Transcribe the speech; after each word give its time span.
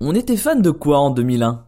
On 0.00 0.14
était 0.14 0.36
fan 0.36 0.62
de 0.62 0.70
quoi 0.70 1.00
en 1.00 1.10
2001 1.10 1.64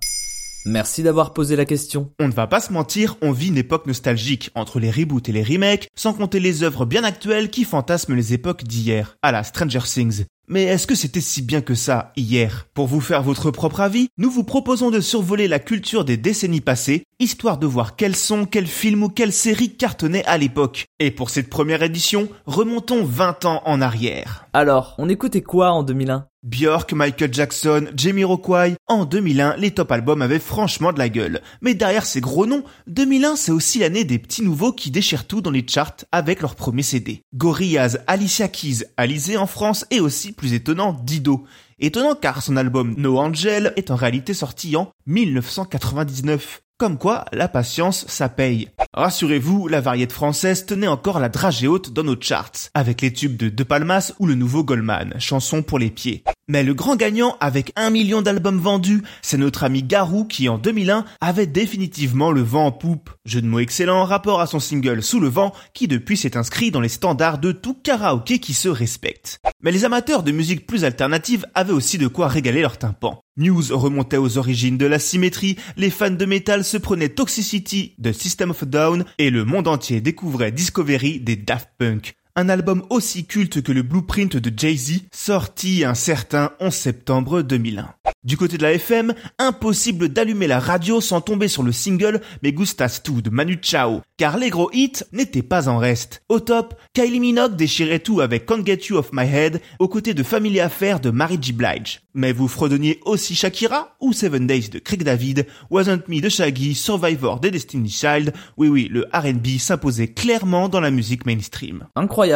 Merci 0.64 1.03
d'avoir 1.03 1.33
posé 1.33 1.56
la 1.56 1.64
question. 1.64 2.12
On 2.20 2.28
ne 2.28 2.33
va 2.33 2.47
pas 2.47 2.61
se 2.61 2.73
mentir, 2.73 3.17
on 3.23 3.33
vit 3.33 3.48
une 3.48 3.56
époque 3.56 3.86
nostalgique, 3.86 4.53
entre 4.55 4.78
les 4.78 4.91
reboots 4.91 5.28
et 5.28 5.33
les 5.33 5.42
remakes, 5.42 5.89
sans 5.97 6.12
compter 6.12 6.39
les 6.39 6.62
œuvres 6.62 6.86
bien 6.86 7.03
actuelles 7.03 7.51
qui 7.51 7.64
fantasment 7.64 8.14
les 8.14 8.33
époques 8.33 8.62
d'hier, 8.62 9.17
à 9.23 9.33
la 9.33 9.42
Stranger 9.42 9.81
Things. 9.84 10.27
Mais 10.53 10.65
est-ce 10.65 10.89
que 10.89 10.97
c'était 10.97 11.20
si 11.20 11.43
bien 11.43 11.61
que 11.61 11.77
ça 11.77 12.12
hier? 12.17 12.67
Pour 12.75 12.89
vous 12.89 13.01
faire 13.01 13.23
votre 13.23 13.53
propre 13.53 13.79
avis, 13.79 14.09
nous 14.19 14.33
vous 14.33 14.43
proposons 14.43 14.91
de 14.91 14.98
survoler 14.98 15.47
la 15.47 15.61
culture 15.61 16.05
des 16.05 16.17
décennies 16.17 16.61
passées, 16.61 17.05
histoire 17.20 17.57
de 17.57 17.69
voir 17.69 17.95
quels 17.95 18.17
sons, 18.17 18.47
quels 18.47 18.67
films 18.67 19.05
ou 19.05 19.09
quelles 19.11 19.33
séries 19.33 19.77
cartonnaient 19.77 20.25
à 20.25 20.39
l'époque. 20.39 20.87
Et 20.98 21.12
pour 21.12 21.31
cette 21.31 21.51
première 21.51 21.84
édition, 21.84 22.29
remontons 22.47 23.05
20 23.05 23.45
ans 23.45 23.62
en 23.65 23.81
arrière. 23.81 24.48
Alors, 24.53 24.97
on 24.98 25.09
écoutait 25.09 25.41
quoi 25.41 25.70
en 25.70 25.84
2001 25.84 26.27
Björk, 26.42 26.95
Michael 26.95 27.35
Jackson, 27.35 27.89
Jamie 27.95 28.25
Rockway. 28.25 28.75
En 28.87 29.05
2001, 29.05 29.57
les 29.59 29.73
top 29.73 29.92
albums 29.92 30.23
avaient 30.23 30.39
franchement 30.39 30.91
de 30.91 30.98
la 30.98 31.11
gueule. 31.11 31.42
Mais 31.61 31.75
derrière 31.75 32.07
ces 32.07 32.23
gros 32.23 32.47
noms, 32.47 32.64
2001 32.87 33.37
c'est 33.37 33.53
aussi 33.53 33.79
l'année 33.79 34.05
des 34.05 34.19
petits 34.19 34.42
nouveaux 34.42 34.73
qui 34.73 34.91
déchirent 34.91 35.27
tout 35.27 35.42
dans 35.42 35.51
les 35.51 35.67
charts 35.69 36.07
avec 36.12 36.41
leur 36.41 36.55
premier 36.55 36.83
CD. 36.83 37.20
Gorillaz, 37.35 37.98
Alicia 38.07 38.48
Keys, 38.48 38.85
Alizé 38.97 39.37
en 39.37 39.47
France 39.47 39.85
et 39.91 40.01
aussi 40.01 40.33
plus 40.41 40.55
étonnant, 40.55 40.96
Dido. 41.05 41.44
Étonnant 41.78 42.14
car 42.14 42.42
son 42.42 42.56
album 42.56 42.94
No 42.96 43.19
Angel 43.19 43.74
est 43.77 43.91
en 43.91 43.94
réalité 43.94 44.33
sorti 44.33 44.74
en 44.74 44.91
1999. 45.05 46.62
Comme 46.78 46.96
quoi, 46.96 47.27
la 47.33 47.46
patience, 47.46 48.06
ça 48.08 48.30
paye. 48.30 48.70
Rassurez-vous, 48.92 49.69
la 49.69 49.80
variété 49.80 50.12
française 50.12 50.66
tenait 50.66 50.88
encore 50.88 51.20
la 51.20 51.28
dragée 51.28 51.69
haute 51.69 51.92
dans 51.92 52.02
nos 52.02 52.20
charts, 52.20 52.70
avec 52.74 53.02
les 53.02 53.12
tubes 53.12 53.36
de 53.36 53.48
De 53.48 53.62
Palmas 53.62 54.12
ou 54.19 54.27
le 54.27 54.34
nouveau 54.34 54.64
Goldman, 54.64 55.14
chanson 55.20 55.62
pour 55.62 55.78
les 55.78 55.91
pieds. 55.91 56.24
Mais 56.48 56.64
le 56.64 56.74
grand 56.74 56.96
gagnant 56.96 57.36
avec 57.38 57.70
un 57.77 57.91
million 57.91 58.20
d'albums 58.20 58.58
vendus, 58.58 59.05
c'est 59.22 59.36
notre 59.36 59.62
ami 59.62 59.84
Garou 59.84 60.24
qui 60.24 60.48
en 60.48 60.58
2001 60.58 61.05
avait 61.20 61.46
définitivement 61.46 62.33
le 62.33 62.41
vent 62.41 62.66
en 62.66 62.72
poupe. 62.72 63.11
Jeu 63.24 63.40
de 63.40 63.46
mots 63.46 63.61
excellent 63.61 64.00
en 64.00 64.05
rapport 64.05 64.40
à 64.40 64.48
son 64.48 64.58
single 64.58 65.05
Sous 65.05 65.20
le 65.20 65.29
vent 65.29 65.52
qui 65.73 65.86
depuis 65.86 66.17
s'est 66.17 66.36
inscrit 66.36 66.73
dans 66.73 66.80
les 66.80 66.89
standards 66.89 67.39
de 67.39 67.52
tout 67.52 67.74
karaoké 67.74 68.40
qui 68.40 68.55
se 68.55 68.68
respecte. 68.68 69.39
Mais 69.62 69.70
les 69.70 69.84
amateurs 69.84 70.24
de 70.24 70.33
musique 70.33 70.67
plus 70.67 70.84
alternative 70.84 71.46
avaient 71.55 71.73
aussi 71.73 71.98
de 71.98 72.08
quoi 72.08 72.27
régaler 72.27 72.62
leur 72.62 72.79
tympan. 72.79 73.20
News 73.40 73.64
remontait 73.70 74.18
aux 74.18 74.36
origines 74.36 74.77
de 74.77 74.84
la 74.86 74.98
symétrie, 74.98 75.56
les 75.77 75.90
fans 75.90 76.11
de 76.11 76.27
métal 76.27 76.62
se 76.62 76.77
prenaient 76.77 77.08
Toxicity 77.08 77.95
de 77.98 78.12
System 78.12 78.51
of 78.51 78.62
a 78.62 78.67
Down 78.67 79.05
et 79.18 79.30
le 79.30 79.45
monde 79.46 79.67
entier 79.67 80.01
découvrait 80.01 80.52
Discovery 80.52 81.20
des 81.20 81.36
Daft 81.36 81.70
Punk. 81.79 82.20
Un 82.40 82.48
album 82.48 82.83
aussi 82.89 83.27
culte 83.27 83.61
que 83.61 83.70
le 83.70 83.83
Blueprint 83.83 84.39
de 84.39 84.51
Jay-Z, 84.58 85.02
sorti 85.12 85.84
un 85.84 85.92
certain 85.92 86.52
11 86.58 86.73
septembre 86.73 87.42
2001. 87.42 87.92
Du 88.24 88.39
côté 88.39 88.56
de 88.56 88.62
la 88.62 88.73
FM, 88.73 89.12
impossible 89.39 90.08
d'allumer 90.08 90.46
la 90.46 90.58
radio 90.58 91.02
sans 91.02 91.20
tomber 91.20 91.48
sur 91.48 91.62
le 91.62 91.73
single 91.73 92.23
Me 92.42 92.50
Gustas 92.50 93.00
Tu 93.05 93.20
de 93.20 93.29
Manu 93.29 93.58
Chao, 93.61 94.00
car 94.17 94.39
les 94.39 94.48
gros 94.48 94.70
hits 94.73 95.05
n'étaient 95.12 95.42
pas 95.42 95.68
en 95.68 95.77
reste. 95.77 96.23
Au 96.30 96.40
top, 96.40 96.74
Kylie 96.95 97.20
Minogue 97.20 97.56
déchirait 97.56 97.98
tout 97.98 98.23
avec 98.23 98.46
Can't 98.46 98.64
Get 98.64 98.86
You 98.89 98.96
Off 98.96 99.11
My 99.12 99.27
Head, 99.27 99.61
aux 99.79 99.89
côtés 99.89 100.14
de 100.14 100.23
Family 100.23 100.61
Affair 100.61 101.00
de 101.00 101.11
Mary 101.11 101.39
J. 101.40 101.52
Blige. 101.52 102.00
Mais 102.14 102.33
vous 102.33 102.48
fredonniez 102.48 103.00
aussi 103.05 103.34
Shakira 103.34 103.96
ou 104.00 104.12
Seven 104.12 104.46
Days 104.46 104.70
de 104.70 104.79
Craig 104.79 105.02
David, 105.02 105.46
Wasn't 105.70 106.08
Me 106.08 106.20
de 106.20 106.29
Shaggy, 106.29 106.74
Survivor 106.74 107.39
des 107.40 107.50
Destiny 107.50 107.90
Child. 107.90 108.33
Oui 108.56 108.68
oui, 108.68 108.89
le 108.90 109.06
R&B 109.12 109.58
s'imposait 109.58 110.08
clairement 110.08 110.68
dans 110.68 110.80
la 110.80 110.90
musique 110.90 111.27
mainstream. 111.27 111.86
Incroyable. 111.96 112.30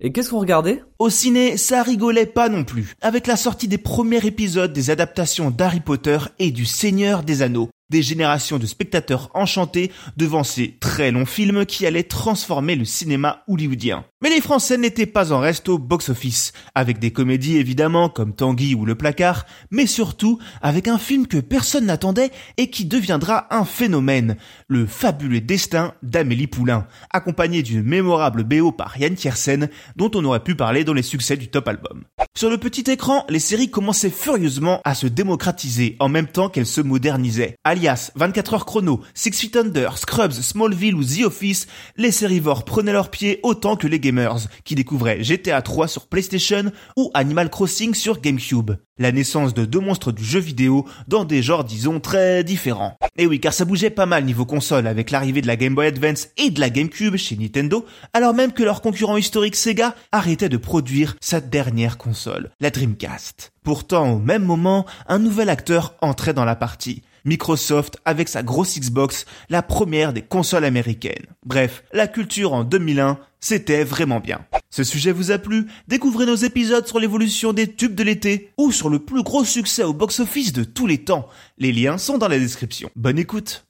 Et 0.00 0.12
qu'est-ce 0.12 0.30
qu'on 0.30 0.40
regardait? 0.40 0.82
Au 0.98 1.08
ciné, 1.08 1.56
ça 1.56 1.82
rigolait 1.82 2.26
pas 2.26 2.48
non 2.48 2.64
plus, 2.64 2.94
avec 3.00 3.26
la 3.26 3.36
sortie 3.36 3.68
des 3.68 3.78
premiers 3.78 4.26
épisodes 4.26 4.72
des 4.72 4.90
adaptations 4.90 5.50
d'Harry 5.50 5.80
Potter 5.80 6.18
et 6.38 6.50
du 6.50 6.66
Seigneur 6.66 7.22
des 7.22 7.40
Anneaux 7.42 7.70
des 7.90 8.02
générations 8.02 8.58
de 8.58 8.66
spectateurs 8.66 9.30
enchantés 9.34 9.92
devant 10.16 10.44
ces 10.44 10.76
très 10.80 11.10
longs 11.10 11.26
films 11.26 11.66
qui 11.66 11.86
allaient 11.86 12.02
transformer 12.02 12.74
le 12.74 12.84
cinéma 12.84 13.42
hollywoodien. 13.48 14.04
Mais 14.22 14.30
les 14.30 14.40
Français 14.40 14.78
n'étaient 14.78 15.06
pas 15.06 15.32
en 15.32 15.40
reste 15.40 15.68
au 15.68 15.78
box-office, 15.78 16.52
avec 16.74 16.98
des 16.98 17.12
comédies 17.12 17.58
évidemment 17.58 18.08
comme 18.08 18.34
Tanguy 18.34 18.74
ou 18.74 18.86
Le 18.86 18.94
Placard, 18.94 19.46
mais 19.70 19.86
surtout 19.86 20.38
avec 20.62 20.88
un 20.88 20.98
film 20.98 21.26
que 21.26 21.38
personne 21.38 21.86
n'attendait 21.86 22.30
et 22.56 22.70
qui 22.70 22.86
deviendra 22.86 23.46
un 23.54 23.64
phénomène, 23.64 24.36
le 24.68 24.86
fabuleux 24.86 25.40
destin 25.40 25.94
d'Amélie 26.02 26.46
Poulain, 26.46 26.86
accompagné 27.12 27.62
d'une 27.62 27.82
mémorable 27.82 28.44
BO 28.44 28.72
par 28.72 28.98
Yann 28.98 29.14
Tiersen, 29.14 29.68
dont 29.96 30.10
on 30.14 30.24
aurait 30.24 30.42
pu 30.42 30.54
parler 30.54 30.82
dans 30.82 30.94
les 30.94 31.02
succès 31.02 31.36
du 31.36 31.48
top 31.48 31.68
album. 31.68 32.04
Sur 32.36 32.50
le 32.50 32.58
petit 32.58 32.90
écran, 32.90 33.24
les 33.28 33.38
séries 33.38 33.70
commençaient 33.70 34.10
furieusement 34.10 34.80
à 34.84 34.94
se 34.94 35.06
démocratiser 35.06 35.96
en 36.00 36.08
même 36.08 36.26
temps 36.26 36.48
qu'elles 36.48 36.66
se 36.66 36.80
modernisaient. 36.80 37.56
Alias, 37.76 38.10
24 38.14 38.54
heures 38.54 38.64
chrono, 38.64 39.02
Six 39.12 39.32
Feet 39.32 39.54
Under, 39.54 39.98
Scrubs, 39.98 40.32
Smallville 40.32 40.94
ou 40.94 41.04
The 41.04 41.26
Office, 41.26 41.66
les 41.98 42.10
sérivores 42.10 42.64
prenaient 42.64 42.94
leurs 42.94 43.10
pieds 43.10 43.38
autant 43.42 43.76
que 43.76 43.86
les 43.86 44.00
gamers, 44.00 44.48
qui 44.64 44.74
découvraient 44.74 45.22
GTA 45.22 45.60
3 45.60 45.86
sur 45.86 46.06
PlayStation 46.06 46.72
ou 46.96 47.10
Animal 47.12 47.50
Crossing 47.50 47.92
sur 47.92 48.22
GameCube. 48.22 48.70
La 48.98 49.12
naissance 49.12 49.52
de 49.52 49.66
deux 49.66 49.80
monstres 49.80 50.10
du 50.10 50.24
jeu 50.24 50.40
vidéo 50.40 50.86
dans 51.06 51.26
des 51.26 51.42
genres 51.42 51.64
disons 51.64 52.00
très 52.00 52.44
différents. 52.44 52.96
Et 53.18 53.26
oui, 53.26 53.40
car 53.40 53.52
ça 53.52 53.66
bougeait 53.66 53.90
pas 53.90 54.06
mal 54.06 54.24
niveau 54.24 54.46
console 54.46 54.86
avec 54.86 55.10
l'arrivée 55.10 55.42
de 55.42 55.46
la 55.46 55.56
Game 55.56 55.74
Boy 55.74 55.88
Advance 55.88 56.28
et 56.38 56.48
de 56.48 56.60
la 56.60 56.70
GameCube 56.70 57.16
chez 57.16 57.36
Nintendo, 57.36 57.84
alors 58.14 58.32
même 58.32 58.52
que 58.52 58.62
leur 58.62 58.80
concurrent 58.80 59.18
historique 59.18 59.54
Sega 59.54 59.94
arrêtait 60.12 60.48
de 60.48 60.56
produire 60.56 61.16
sa 61.20 61.42
dernière 61.42 61.98
console, 61.98 62.48
la 62.58 62.70
Dreamcast. 62.70 63.52
Pourtant, 63.62 64.12
au 64.14 64.18
même 64.18 64.44
moment, 64.44 64.86
un 65.08 65.18
nouvel 65.18 65.50
acteur 65.50 65.94
entrait 66.00 66.32
dans 66.32 66.46
la 66.46 66.56
partie. 66.56 67.02
Microsoft 67.26 67.98
avec 68.04 68.28
sa 68.28 68.42
grosse 68.42 68.78
Xbox, 68.78 69.26
la 69.50 69.62
première 69.62 70.14
des 70.14 70.22
consoles 70.22 70.64
américaines. 70.64 71.26
Bref, 71.44 71.84
la 71.92 72.06
culture 72.06 72.54
en 72.54 72.64
2001, 72.64 73.18
c'était 73.40 73.84
vraiment 73.84 74.20
bien. 74.20 74.46
Ce 74.70 74.84
sujet 74.84 75.12
vous 75.12 75.30
a 75.30 75.38
plu? 75.38 75.66
Découvrez 75.88 76.26
nos 76.26 76.34
épisodes 76.34 76.86
sur 76.86 76.98
l'évolution 76.98 77.52
des 77.52 77.72
tubes 77.72 77.94
de 77.94 78.02
l'été 78.02 78.52
ou 78.56 78.72
sur 78.72 78.88
le 78.88 78.98
plus 78.98 79.22
gros 79.22 79.44
succès 79.44 79.84
au 79.84 79.92
box-office 79.92 80.52
de 80.52 80.64
tous 80.64 80.86
les 80.86 81.04
temps. 81.04 81.28
Les 81.58 81.72
liens 81.72 81.98
sont 81.98 82.18
dans 82.18 82.28
la 82.28 82.38
description. 82.38 82.90
Bonne 82.96 83.18
écoute 83.18 83.64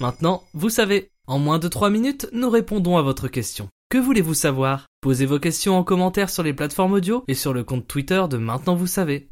Maintenant, 0.00 0.42
vous 0.54 0.70
savez. 0.70 1.10
En 1.26 1.38
moins 1.38 1.58
de 1.58 1.68
3 1.68 1.90
minutes, 1.90 2.28
nous 2.32 2.50
répondons 2.50 2.96
à 2.96 3.02
votre 3.02 3.28
question. 3.28 3.68
Que 3.88 3.98
voulez-vous 3.98 4.34
savoir? 4.34 4.86
Posez 5.02 5.26
vos 5.26 5.38
questions 5.38 5.76
en 5.76 5.84
commentaire 5.84 6.30
sur 6.30 6.42
les 6.42 6.54
plateformes 6.54 6.94
audio 6.94 7.24
et 7.28 7.34
sur 7.34 7.52
le 7.52 7.62
compte 7.62 7.86
Twitter 7.86 8.22
de 8.30 8.38
Maintenant 8.38 8.74
vous 8.74 8.86
savez. 8.86 9.28